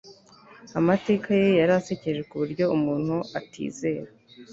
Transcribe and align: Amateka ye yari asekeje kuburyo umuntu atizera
Amateka 0.79 1.27
ye 1.41 1.47
yari 1.59 1.73
asekeje 1.79 2.21
kuburyo 2.29 2.65
umuntu 2.75 3.15
atizera 3.39 4.09